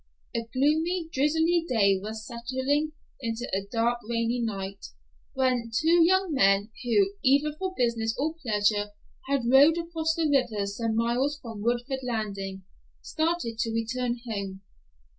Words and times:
A 0.35 0.47
gloomy 0.51 1.09
drizzly 1.13 1.63
day 1.69 1.99
was 2.01 2.25
settling 2.25 2.93
into 3.21 3.47
a 3.53 3.67
dark 3.71 3.99
rainy 4.09 4.41
night, 4.41 4.87
when 5.35 5.69
two 5.71 6.03
young 6.03 6.33
men, 6.33 6.71
who, 6.83 7.09
either 7.23 7.53
for 7.59 7.75
business 7.77 8.15
or 8.17 8.33
pleasure, 8.41 8.93
had 9.29 9.45
rowed 9.47 9.77
across 9.77 10.15
the 10.15 10.27
river 10.27 10.65
some 10.65 10.95
miles 10.95 11.37
from 11.39 11.61
Woodford 11.61 11.99
Landing, 12.01 12.63
started 13.03 13.59
to 13.59 13.71
return 13.71 14.17
home. 14.27 14.61